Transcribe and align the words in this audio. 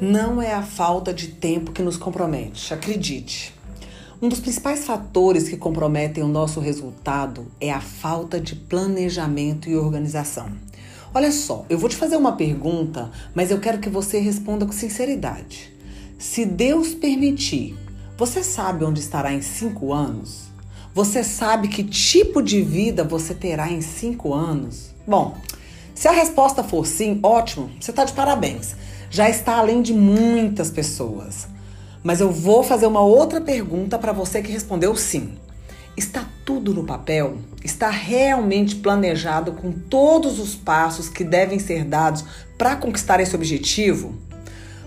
Não 0.00 0.42
é 0.42 0.52
a 0.52 0.62
falta 0.62 1.10
de 1.10 1.28
tempo 1.28 1.72
que 1.72 1.80
nos 1.80 1.96
compromete, 1.96 2.74
acredite. 2.74 3.54
Um 4.20 4.28
dos 4.28 4.40
principais 4.40 4.84
fatores 4.84 5.48
que 5.48 5.56
comprometem 5.56 6.22
o 6.22 6.28
nosso 6.28 6.60
resultado 6.60 7.46
é 7.58 7.72
a 7.72 7.80
falta 7.80 8.38
de 8.38 8.54
planejamento 8.54 9.70
e 9.70 9.76
organização. 9.76 10.50
Olha 11.14 11.32
só, 11.32 11.64
eu 11.70 11.78
vou 11.78 11.88
te 11.88 11.96
fazer 11.96 12.16
uma 12.16 12.36
pergunta, 12.36 13.10
mas 13.34 13.50
eu 13.50 13.58
quero 13.58 13.78
que 13.78 13.88
você 13.88 14.18
responda 14.18 14.66
com 14.66 14.72
sinceridade. 14.72 15.72
Se 16.18 16.44
Deus 16.44 16.92
permitir, 16.92 17.74
você 18.18 18.44
sabe 18.44 18.84
onde 18.84 19.00
estará 19.00 19.32
em 19.32 19.40
cinco 19.40 19.94
anos? 19.94 20.48
Você 20.92 21.24
sabe 21.24 21.68
que 21.68 21.82
tipo 21.82 22.42
de 22.42 22.60
vida 22.60 23.02
você 23.02 23.32
terá 23.32 23.72
em 23.72 23.80
cinco 23.80 24.34
anos? 24.34 24.90
Bom, 25.06 25.38
se 25.94 26.06
a 26.06 26.12
resposta 26.12 26.62
for 26.62 26.86
sim, 26.86 27.18
ótimo, 27.22 27.70
você 27.80 27.92
está 27.92 28.04
de 28.04 28.12
parabéns 28.12 28.76
já 29.10 29.28
está 29.28 29.56
além 29.56 29.82
de 29.82 29.92
muitas 29.92 30.70
pessoas. 30.70 31.46
Mas 32.02 32.20
eu 32.20 32.30
vou 32.30 32.62
fazer 32.62 32.86
uma 32.86 33.00
outra 33.00 33.40
pergunta 33.40 33.98
para 33.98 34.12
você 34.12 34.40
que 34.40 34.52
respondeu 34.52 34.94
sim. 34.94 35.32
Está 35.96 36.24
tudo 36.44 36.74
no 36.74 36.84
papel? 36.84 37.38
Está 37.64 37.90
realmente 37.90 38.76
planejado 38.76 39.52
com 39.52 39.72
todos 39.72 40.38
os 40.38 40.54
passos 40.54 41.08
que 41.08 41.24
devem 41.24 41.58
ser 41.58 41.84
dados 41.84 42.24
para 42.56 42.76
conquistar 42.76 43.18
esse 43.18 43.34
objetivo? 43.34 44.14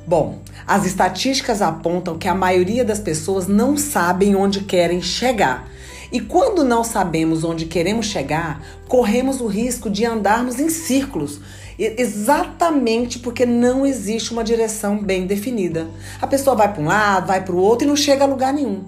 Bom, 0.08 0.40
as 0.66 0.86
estatísticas 0.86 1.62
apontam 1.62 2.18
que 2.18 2.28
a 2.28 2.34
maioria 2.34 2.86
das 2.86 3.00
pessoas 3.00 3.48
não 3.48 3.76
sabem 3.76 4.36
onde 4.36 4.62
querem 4.62 5.02
chegar. 5.02 5.68
E 6.12 6.20
quando 6.20 6.64
não 6.64 6.84
sabemos 6.84 7.44
onde 7.44 7.66
queremos 7.66 8.08
chegar, 8.08 8.64
corremos 8.88 9.42
o 9.42 9.48
risco 9.48 9.90
de 9.90 10.06
andarmos 10.06 10.60
em 10.60 10.70
círculos, 10.70 11.40
Exatamente 11.80 13.20
porque 13.20 13.46
não 13.46 13.86
existe 13.86 14.34
uma 14.34 14.44
direção 14.44 15.02
bem 15.02 15.26
definida. 15.26 15.88
A 16.22 16.28
pessoa 16.28 16.54
vai 16.54 16.74
para 16.74 16.82
um 16.82 16.88
lado, 16.88 17.28
vai 17.28 17.42
para 17.42 17.56
o 17.56 17.58
outro 17.58 17.86
e 17.86 17.88
não 17.88 17.96
chega 17.96 18.26
a 18.26 18.28
lugar 18.28 18.54
nenhum. 18.54 18.84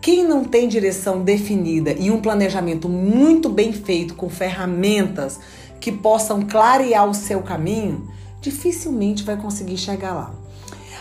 Quem 0.00 0.22
não 0.22 0.44
tem 0.44 0.68
direção 0.68 1.24
definida 1.24 1.90
e 1.90 2.08
um 2.08 2.20
planejamento 2.20 2.88
muito 2.88 3.48
bem 3.48 3.72
feito 3.72 4.14
com 4.14 4.28
ferramentas 4.28 5.40
que 5.80 5.90
possam 5.90 6.42
clarear 6.42 7.08
o 7.08 7.14
seu 7.14 7.42
caminho, 7.42 8.08
dificilmente 8.40 9.24
vai 9.24 9.36
conseguir 9.36 9.76
chegar 9.76 10.14
lá. 10.14 10.32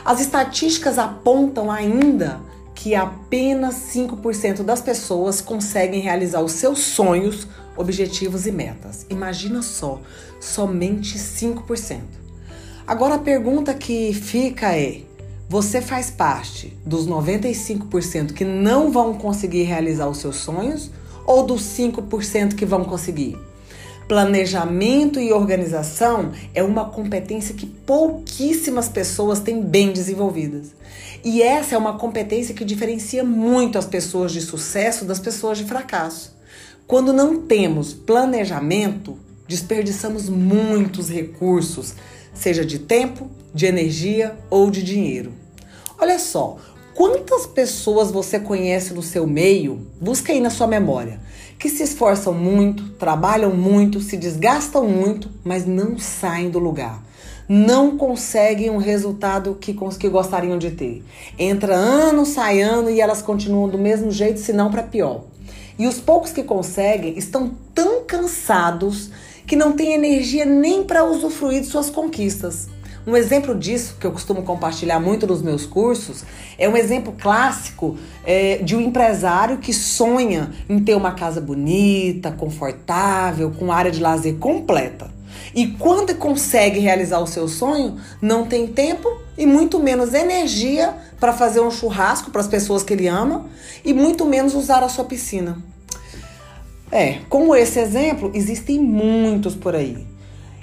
As 0.03 0.19
estatísticas 0.19 0.97
apontam 0.97 1.69
ainda 1.69 2.41
que 2.75 2.93
apenas 2.93 3.75
5% 3.93 4.61
das 4.61 4.81
pessoas 4.81 5.39
conseguem 5.39 6.01
realizar 6.01 6.41
os 6.41 6.51
seus 6.51 6.79
sonhos 6.79 7.47
objetivos 7.77 8.45
e 8.45 8.51
metas. 8.51 9.05
Imagina 9.09 9.61
só, 9.61 10.01
somente 10.39 11.17
5%. 11.17 12.01
Agora 12.85 13.15
a 13.15 13.19
pergunta 13.19 13.73
que 13.73 14.13
fica 14.13 14.77
é: 14.77 15.01
você 15.49 15.81
faz 15.81 16.11
parte 16.11 16.77
dos 16.85 17.07
95% 17.07 18.33
que 18.33 18.45
não 18.45 18.91
vão 18.91 19.13
conseguir 19.15 19.63
realizar 19.63 20.07
os 20.07 20.17
seus 20.17 20.35
sonhos 20.35 20.91
ou 21.25 21.43
dos 21.43 21.63
5% 21.63 22.55
que 22.55 22.65
vão 22.65 22.83
conseguir? 22.83 23.37
Planejamento 24.07 25.19
e 25.19 25.33
organização 25.33 26.31
é 26.53 26.61
uma 26.61 26.85
competência 26.85 27.55
que 27.55 27.65
pouquíssimas 27.65 28.87
pessoas 28.87 29.39
têm 29.39 29.63
bem 29.63 29.91
desenvolvidas. 29.91 30.75
E 31.23 31.41
essa 31.41 31.73
é 31.73 31.77
uma 31.77 31.97
competência 31.97 32.53
que 32.53 32.63
diferencia 32.63 33.23
muito 33.23 33.79
as 33.79 33.85
pessoas 33.87 34.31
de 34.31 34.41
sucesso 34.41 35.05
das 35.05 35.17
pessoas 35.17 35.57
de 35.57 35.63
fracasso. 35.63 36.37
Quando 36.85 37.11
não 37.11 37.41
temos 37.41 37.95
planejamento, 37.95 39.17
desperdiçamos 39.47 40.29
muitos 40.29 41.09
recursos, 41.09 41.95
seja 42.31 42.63
de 42.63 42.77
tempo, 42.77 43.27
de 43.55 43.65
energia 43.65 44.37
ou 44.51 44.69
de 44.69 44.83
dinheiro. 44.83 45.33
Olha 45.97 46.19
só, 46.19 46.57
quantas 46.93 47.47
pessoas 47.47 48.11
você 48.11 48.39
conhece 48.39 48.93
no 48.93 49.01
seu 49.01 49.25
meio, 49.25 49.87
busca 49.99 50.31
aí 50.31 50.39
na 50.39 50.51
sua 50.51 50.67
memória, 50.67 51.19
que 51.57 51.69
se 51.69 51.83
esforçam 51.83 52.33
muito, 52.33 52.89
trabalham 52.91 53.55
muito, 53.55 53.99
se 53.99 54.17
desgastam 54.17 54.87
muito, 54.87 55.29
mas 55.43 55.65
não 55.65 55.97
saem 55.97 56.49
do 56.49 56.59
lugar. 56.59 57.03
Não 57.47 57.97
conseguem 57.97 58.69
um 58.69 58.77
resultado 58.77 59.55
que, 59.59 59.75
que 59.99 60.09
gostariam 60.09 60.57
de 60.57 60.71
ter. 60.71 61.03
Entra 61.37 61.75
ano, 61.75 62.25
sai 62.25 62.61
ano 62.61 62.89
e 62.89 62.99
elas 62.99 63.21
continuam 63.21 63.69
do 63.69 63.77
mesmo 63.77 64.11
jeito, 64.11 64.39
se 64.39 64.51
não 64.51 64.71
para 64.71 64.83
pior. 64.83 65.23
E 65.77 65.87
os 65.87 65.99
poucos 65.99 66.31
que 66.31 66.43
conseguem 66.43 67.17
estão 67.17 67.51
tão 67.73 68.03
cansados 68.03 69.11
que 69.45 69.55
não 69.55 69.73
têm 69.73 69.93
energia 69.93 70.45
nem 70.45 70.83
para 70.83 71.03
usufruir 71.03 71.61
de 71.61 71.67
suas 71.67 71.89
conquistas. 71.89 72.67
Um 73.07 73.15
exemplo 73.15 73.53
disso, 73.53 73.97
que 73.99 74.07
eu 74.07 74.11
costumo 74.11 74.41
compartilhar 74.41 74.99
muito 74.99 75.27
nos 75.27 75.41
meus 75.41 75.65
cursos, 75.65 76.23
é 76.57 76.67
um 76.67 76.75
exemplo 76.75 77.13
clássico 77.13 77.97
é, 78.25 78.57
de 78.57 78.75
um 78.75 78.81
empresário 78.81 79.59
que 79.59 79.71
sonha 79.71 80.51
em 80.67 80.79
ter 80.79 80.95
uma 80.95 81.11
casa 81.11 81.39
bonita, 81.39 82.31
confortável, 82.31 83.51
com 83.51 83.71
área 83.71 83.91
de 83.91 84.01
lazer 84.01 84.37
completa. 84.37 85.13
E 85.53 85.67
quando 85.67 86.15
consegue 86.15 86.79
realizar 86.79 87.19
o 87.19 87.27
seu 87.27 87.47
sonho, 87.47 87.97
não 88.19 88.45
tem 88.47 88.65
tempo 88.65 89.07
e 89.37 89.45
muito 89.45 89.79
menos 89.79 90.13
energia 90.13 90.95
para 91.19 91.31
fazer 91.31 91.59
um 91.59 91.69
churrasco 91.69 92.31
para 92.31 92.41
as 92.41 92.47
pessoas 92.47 92.81
que 92.81 92.93
ele 92.93 93.07
ama 93.07 93.45
e 93.83 93.93
muito 93.93 94.25
menos 94.25 94.55
usar 94.55 94.83
a 94.83 94.89
sua 94.89 95.05
piscina. 95.05 95.57
É, 96.91 97.19
como 97.29 97.55
esse 97.55 97.79
exemplo, 97.79 98.31
existem 98.33 98.79
muitos 98.79 99.53
por 99.53 99.75
aí. 99.75 100.05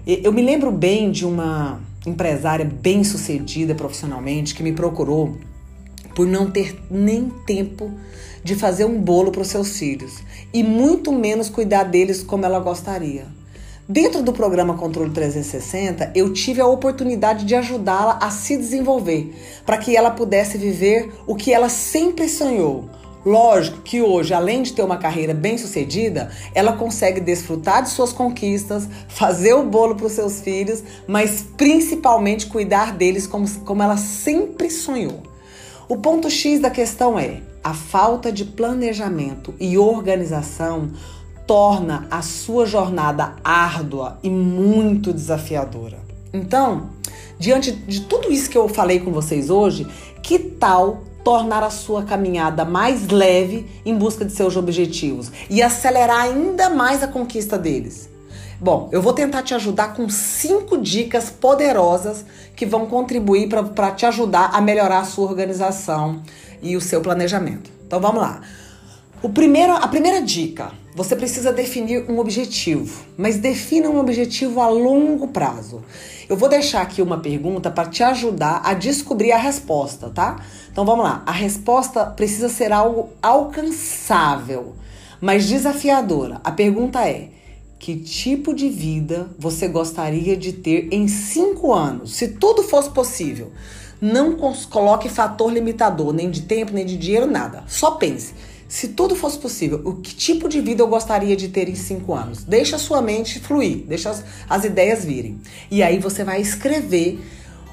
Eu 0.05 0.33
me 0.33 0.43
lembro 0.43 0.73
bem 0.73 1.11
de 1.11 1.25
uma 1.25 1.81
empresária 2.07 2.65
bem 2.65 3.05
sucedida 3.05 3.75
profissionalmente 3.75 4.55
que 4.55 4.63
me 4.63 4.73
procurou 4.73 5.37
por 6.15 6.27
não 6.27 6.51
ter 6.51 6.79
nem 6.91 7.31
tempo 7.47 7.91
de 8.43 8.55
fazer 8.55 8.85
um 8.85 9.01
bolo 9.01 9.31
para 9.31 9.43
os 9.43 9.49
seus 9.49 9.79
filhos 9.79 10.23
e 10.53 10.63
muito 10.63 11.13
menos 11.13 11.49
cuidar 11.49 11.85
deles 11.85 12.23
como 12.23 12.45
ela 12.45 12.59
gostaria. 12.59 13.27
Dentro 13.89 14.23
do 14.23 14.33
programa 14.33 14.75
Controle 14.75 15.11
360, 15.11 16.13
eu 16.15 16.33
tive 16.33 16.61
a 16.61 16.67
oportunidade 16.67 17.45
de 17.45 17.55
ajudá-la 17.55 18.19
a 18.23 18.31
se 18.31 18.57
desenvolver, 18.57 19.35
para 19.67 19.77
que 19.77 19.97
ela 19.97 20.11
pudesse 20.11 20.57
viver 20.57 21.13
o 21.27 21.35
que 21.35 21.53
ela 21.53 21.69
sempre 21.69 22.29
sonhou. 22.29 22.89
Lógico 23.25 23.81
que 23.83 24.03
hoje, 24.03 24.35
além 24.35 24.63
de 24.63 24.73
ter 24.73 24.83
uma 24.83 24.97
carreira 24.97 25.33
bem 25.33 25.57
sucedida, 25.57 26.31
ela 26.55 26.73
consegue 26.73 27.21
desfrutar 27.21 27.83
de 27.83 27.91
suas 27.91 28.13
conquistas, 28.13 28.89
fazer 29.09 29.55
o 29.55 29.65
bolo 29.65 29.95
para 29.95 30.07
os 30.07 30.13
seus 30.13 30.41
filhos, 30.41 30.83
mas 31.07 31.47
principalmente 31.57 32.47
cuidar 32.47 32.93
deles 32.93 33.27
como, 33.27 33.49
como 33.61 33.83
ela 33.83 33.97
sempre 33.97 34.69
sonhou. 34.71 35.23
O 35.89 35.97
ponto 35.97 36.29
X 36.29 36.59
da 36.59 36.71
questão 36.71 37.17
é: 37.17 37.43
a 37.63 37.73
falta 37.75 38.33
de 38.33 38.45
planejamento 38.45 39.55
e 39.61 39.79
organização 39.79 40.91
torna 41.47 42.07
a 42.11 42.23
sua 42.23 42.67
jornada 42.67 43.37
árdua 43.45 44.19
e 44.23 44.31
muito 44.31 45.13
desafiadora. 45.13 45.99
Então, 46.33 46.91
diante 47.39 47.71
de 47.71 48.01
tudo 48.03 48.33
isso 48.33 48.51
que 48.51 48.59
eu 48.59 48.69
falei 48.69 49.01
com 49.01 49.13
vocês 49.13 49.51
hoje, 49.51 49.87
que 50.23 50.39
tal 50.39 51.03
tornar 51.25 51.63
a 51.63 51.71
sua 51.71 52.03
caminhada 52.03 52.65
mais 52.65 53.09
leve 53.09 53.67
em 53.85 53.97
busca 53.97 54.25
de 54.25 54.33
seus 54.33 54.57
objetivos 54.57 55.31
e 55.49 55.63
acelerar 55.63 56.21
ainda 56.21 56.69
mais 56.69 57.03
a 57.03 57.09
conquista 57.09 57.59
deles? 57.59 58.11
Bom, 58.61 58.89
eu 58.93 59.03
vou 59.03 59.13
tentar 59.13 59.43
te 59.43 59.55
ajudar 59.55 59.95
com 59.95 60.09
cinco 60.09 60.79
dicas 60.79 61.31
poderosas 61.31 62.25
que 62.55 62.65
vão 62.65 62.87
contribuir 62.87 63.49
para 63.49 63.91
te 63.91 64.07
ajudar 64.07 64.51
a 64.53 64.61
melhorar 64.61 65.01
a 65.01 65.05
sua 65.05 65.29
organização 65.29 66.23
e 66.63 66.77
o 66.77 66.81
seu 66.81 67.01
planejamento. 67.01 67.71
Então 67.85 68.01
vamos 68.01 68.23
lá. 68.23 68.41
O 69.21 69.29
primeiro, 69.29 69.73
a 69.73 69.89
primeira 69.89 70.23
dica: 70.23 70.71
você 70.95 71.17
precisa 71.17 71.53
definir 71.53 72.05
um 72.11 72.19
objetivo, 72.19 73.05
mas 73.17 73.39
defina 73.39 73.89
um 73.89 73.99
objetivo 73.99 74.61
a 74.61 74.69
longo 74.69 75.29
prazo. 75.29 75.83
Eu 76.29 76.37
vou 76.37 76.49
deixar 76.49 76.83
aqui 76.83 77.01
uma 77.01 77.19
pergunta 77.19 77.71
para 77.71 77.89
te 77.89 78.03
ajudar 78.03 78.61
a 78.65 78.75
descobrir 78.75 79.33
a 79.33 79.39
resposta, 79.39 80.11
tá? 80.11 80.45
Então 80.71 80.85
vamos 80.85 81.05
lá. 81.05 81.23
A 81.25 81.33
resposta 81.33 82.05
precisa 82.05 82.49
ser 82.49 82.73
algo 82.73 83.09
alcançável, 83.23 84.75
mas 85.21 85.49
desafiadora. 85.49 86.41
A 86.45 86.51
pergunta 86.51 87.09
é: 87.09 87.31
que 87.79 87.97
tipo 87.97 88.55
de 88.55 88.69
vida 88.69 89.31
você 89.39 89.69
gostaria 89.69 90.37
de 90.37 90.53
ter 90.53 90.89
em 90.93 91.09
cinco 91.09 91.73
anos, 91.73 92.15
se 92.15 92.29
tudo 92.29 92.63
fosse 92.63 92.91
possível? 92.91 93.51
Não 94.01 94.37
coloque 94.69 95.09
fator 95.09 95.53
limitador, 95.53 96.13
nem 96.13 96.31
de 96.31 96.43
tempo, 96.43 96.73
nem 96.73 96.85
de 96.85 96.97
dinheiro, 96.97 97.27
nada. 97.27 97.65
Só 97.67 97.93
pense. 97.93 98.35
Se 98.73 98.89
tudo 98.89 99.15
fosse 99.15 99.37
possível, 99.37 99.83
o 99.85 99.97
que 99.97 100.15
tipo 100.15 100.49
de 100.49 100.59
vida 100.59 100.83
eu 100.83 100.89
gostaria 100.89 101.37
de 101.37 101.49
ter 101.49 101.69
em 101.69 101.75
cinco 101.75 102.15
anos? 102.15 102.43
Deixa 102.43 102.77
a 102.77 102.79
sua 102.79 103.03
mente 103.03 103.39
fluir, 103.39 103.85
deixa 103.87 104.09
as, 104.09 104.25
as 104.49 104.65
ideias 104.65 105.05
virem. 105.05 105.39
E 105.71 105.83
aí 105.83 105.99
você 105.99 106.25
vai 106.25 106.41
escrever 106.41 107.21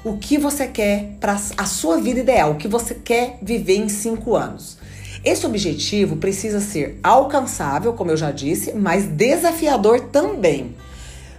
o 0.04 0.18
que 0.18 0.36
você 0.36 0.66
quer 0.66 1.16
para 1.18 1.40
a 1.56 1.64
sua 1.64 1.98
vida 1.98 2.20
ideal, 2.20 2.50
o 2.50 2.56
que 2.56 2.68
você 2.68 2.94
quer 2.94 3.38
viver 3.40 3.76
em 3.76 3.88
cinco 3.88 4.36
anos. 4.36 4.76
Esse 5.24 5.46
objetivo 5.46 6.16
precisa 6.16 6.60
ser 6.60 7.00
alcançável, 7.02 7.94
como 7.94 8.10
eu 8.10 8.16
já 8.18 8.30
disse, 8.30 8.74
mas 8.74 9.06
desafiador 9.06 10.00
também. 10.12 10.76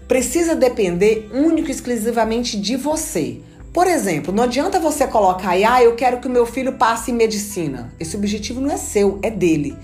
Precisa 0.07 0.55
depender 0.55 1.29
único 1.31 1.67
e 1.67 1.71
exclusivamente 1.71 2.59
de 2.59 2.75
você. 2.75 3.41
Por 3.73 3.87
exemplo, 3.87 4.33
não 4.33 4.43
adianta 4.43 4.81
você 4.81 5.07
colocar 5.07 5.51
aí, 5.51 5.63
ah, 5.63 5.81
eu 5.81 5.95
quero 5.95 6.19
que 6.19 6.27
o 6.27 6.31
meu 6.31 6.45
filho 6.45 6.73
passe 6.73 7.09
em 7.09 7.13
medicina. 7.13 7.93
Esse 7.97 8.17
objetivo 8.17 8.59
não 8.59 8.69
é 8.69 8.75
seu, 8.75 9.17
é 9.23 9.31
dele. 9.31 9.77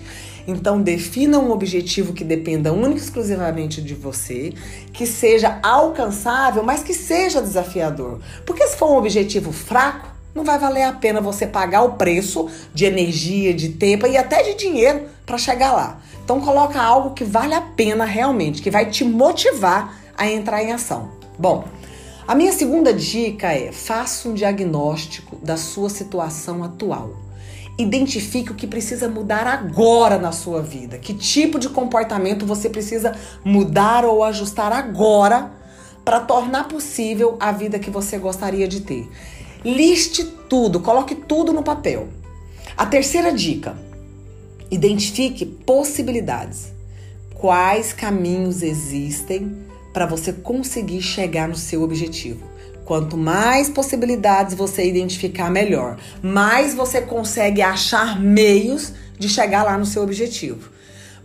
Então, 0.45 0.81
defina 0.81 1.39
um 1.39 1.51
objetivo 1.51 2.11
que 2.11 2.23
dependa 2.23 2.73
única 2.73 2.99
e 2.99 3.03
exclusivamente 3.03 3.81
de 3.81 3.93
você, 3.93 4.53
que 4.91 5.05
seja 5.05 5.59
alcançável, 5.63 6.63
mas 6.63 6.83
que 6.83 6.93
seja 6.93 7.41
desafiador. 7.41 8.19
Porque 8.45 8.67
se 8.67 8.75
for 8.75 8.89
um 8.91 8.97
objetivo 8.97 9.53
fraco, 9.53 10.09
não 10.35 10.43
vai 10.43 10.59
valer 10.59 10.83
a 10.83 10.91
pena 10.91 11.21
você 11.21 11.47
pagar 11.47 11.83
o 11.83 11.93
preço 11.93 12.49
de 12.73 12.83
energia, 12.83 13.53
de 13.53 13.69
tempo 13.69 14.05
e 14.05 14.17
até 14.17 14.43
de 14.43 14.55
dinheiro 14.55 15.03
para 15.25 15.37
chegar 15.37 15.71
lá. 15.71 16.01
Então, 16.23 16.41
coloca 16.41 16.81
algo 16.81 17.11
que 17.11 17.23
vale 17.23 17.53
a 17.53 17.61
pena 17.61 18.03
realmente, 18.03 18.61
que 18.61 18.69
vai 18.69 18.85
te 18.89 19.05
motivar 19.05 19.97
a 20.17 20.29
entrar 20.29 20.61
em 20.61 20.73
ação. 20.73 21.09
Bom, 21.39 21.65
a 22.27 22.35
minha 22.35 22.51
segunda 22.51 22.93
dica 22.93 23.53
é: 23.53 23.71
faça 23.71 24.27
um 24.27 24.33
diagnóstico 24.33 25.37
da 25.37 25.55
sua 25.55 25.89
situação 25.89 26.61
atual. 26.61 27.11
Identifique 27.79 28.51
o 28.51 28.55
que 28.55 28.67
precisa 28.67 29.07
mudar 29.07 29.47
agora 29.47 30.17
na 30.17 30.33
sua 30.33 30.61
vida. 30.61 30.97
Que 30.97 31.13
tipo 31.13 31.57
de 31.57 31.69
comportamento 31.69 32.45
você 32.45 32.69
precisa 32.69 33.15
mudar 33.45 34.03
ou 34.03 34.23
ajustar 34.23 34.73
agora 34.73 35.51
para 36.03 36.19
tornar 36.19 36.67
possível 36.67 37.37
a 37.39 37.51
vida 37.51 37.79
que 37.79 37.89
você 37.89 38.17
gostaria 38.17 38.67
de 38.67 38.81
ter. 38.81 39.09
Liste 39.63 40.25
tudo, 40.49 40.81
coloque 40.81 41.15
tudo 41.15 41.53
no 41.53 41.63
papel. 41.63 42.09
A 42.75 42.85
terceira 42.85 43.31
dica: 43.31 43.77
identifique 44.69 45.45
possibilidades. 45.45 46.73
Quais 47.35 47.93
caminhos 47.93 48.63
existem 48.63 49.66
para 49.97 50.05
você 50.05 50.31
conseguir 50.31 51.01
chegar 51.01 51.47
no 51.47 51.55
seu 51.55 51.81
objetivo? 51.81 52.47
Quanto 52.85 53.17
mais 53.17 53.67
possibilidades 53.67 54.53
você 54.53 54.85
identificar, 54.85 55.49
melhor. 55.49 55.97
Mais 56.21 56.75
você 56.75 57.01
consegue 57.01 57.63
achar 57.63 58.21
meios 58.21 58.93
de 59.17 59.27
chegar 59.27 59.63
lá 59.63 59.75
no 59.75 59.87
seu 59.87 60.03
objetivo. 60.03 60.69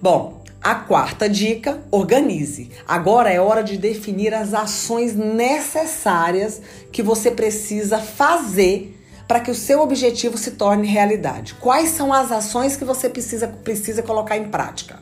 Bom, 0.01 0.43
a 0.63 0.75
quarta 0.75 1.29
dica: 1.29 1.83
organize. 1.91 2.71
Agora 2.89 3.31
é 3.31 3.39
hora 3.39 3.63
de 3.63 3.77
definir 3.77 4.33
as 4.33 4.55
ações 4.55 5.15
necessárias 5.15 6.63
que 6.91 7.03
você 7.03 7.31
precisa 7.31 7.99
fazer 7.99 8.99
para 9.29 9.41
que 9.41 9.51
o 9.51 9.55
seu 9.55 9.83
objetivo 9.83 10.39
se 10.39 10.53
torne 10.53 10.89
realidade. 10.89 11.53
Quais 11.61 11.91
são 11.91 12.11
as 12.11 12.33
ações 12.33 12.75
que 12.75 12.87
você 12.87 13.11
precisa, 13.11 13.49
precisa 13.49 14.03
colocar 14.03 14.39
em 14.39 14.49
prática? 14.49 14.99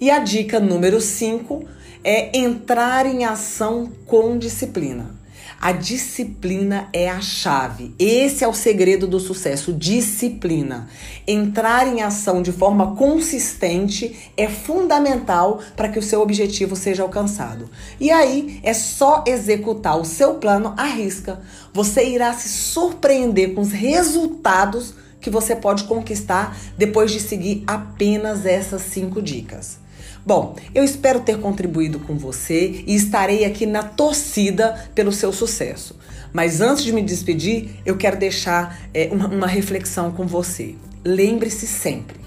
E 0.00 0.10
a 0.10 0.18
dica 0.18 0.58
número 0.58 1.00
5 1.00 1.77
é 2.10 2.30
entrar 2.32 3.04
em 3.04 3.26
ação 3.26 3.92
com 4.06 4.38
disciplina. 4.38 5.14
A 5.60 5.72
disciplina 5.72 6.88
é 6.90 7.06
a 7.06 7.20
chave. 7.20 7.94
Esse 7.98 8.42
é 8.42 8.48
o 8.48 8.54
segredo 8.54 9.06
do 9.06 9.20
sucesso, 9.20 9.74
disciplina. 9.74 10.88
Entrar 11.26 11.86
em 11.86 12.00
ação 12.00 12.40
de 12.40 12.50
forma 12.50 12.96
consistente 12.96 14.32
é 14.38 14.48
fundamental 14.48 15.60
para 15.76 15.90
que 15.90 15.98
o 15.98 16.02
seu 16.02 16.22
objetivo 16.22 16.74
seja 16.74 17.02
alcançado. 17.02 17.68
E 18.00 18.10
aí 18.10 18.58
é 18.62 18.72
só 18.72 19.22
executar 19.26 20.00
o 20.00 20.04
seu 20.06 20.36
plano 20.36 20.72
à 20.78 20.84
risca. 20.84 21.42
Você 21.74 22.08
irá 22.08 22.32
se 22.32 22.48
surpreender 22.48 23.52
com 23.52 23.60
os 23.60 23.70
resultados 23.70 24.94
que 25.20 25.28
você 25.28 25.54
pode 25.54 25.84
conquistar 25.84 26.56
depois 26.78 27.10
de 27.10 27.20
seguir 27.20 27.64
apenas 27.66 28.46
essas 28.46 28.80
cinco 28.80 29.20
dicas. 29.20 29.86
Bom, 30.24 30.56
eu 30.74 30.84
espero 30.84 31.20
ter 31.20 31.38
contribuído 31.38 31.98
com 32.00 32.16
você 32.16 32.84
e 32.86 32.94
estarei 32.94 33.44
aqui 33.44 33.64
na 33.64 33.82
torcida 33.82 34.90
pelo 34.94 35.12
seu 35.12 35.32
sucesso. 35.32 35.96
Mas 36.32 36.60
antes 36.60 36.84
de 36.84 36.92
me 36.92 37.02
despedir, 37.02 37.70
eu 37.86 37.96
quero 37.96 38.18
deixar 38.18 38.78
é, 38.92 39.08
uma, 39.10 39.28
uma 39.28 39.46
reflexão 39.46 40.10
com 40.10 40.26
você. 40.26 40.74
Lembre-se 41.04 41.66
sempre: 41.66 42.18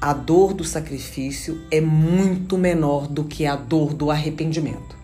a 0.00 0.12
dor 0.12 0.54
do 0.54 0.64
sacrifício 0.64 1.60
é 1.70 1.80
muito 1.80 2.56
menor 2.56 3.08
do 3.08 3.24
que 3.24 3.46
a 3.46 3.56
dor 3.56 3.94
do 3.94 4.10
arrependimento. 4.10 4.94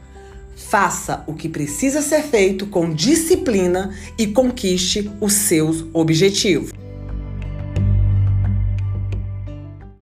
Faça 0.55 1.25
o 1.26 1.34
que 1.34 1.49
precisa 1.49 2.02
ser 2.02 2.22
feito 2.22 2.67
com 2.67 2.93
disciplina 2.93 3.94
e 4.19 4.26
conquiste 4.26 5.11
os 5.20 5.32
seus 5.32 5.84
objetivos. 5.93 6.80